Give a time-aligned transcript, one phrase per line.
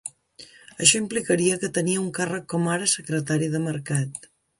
[0.85, 4.19] Això implicaria que tenia un càrrec com ara secretari de mercat.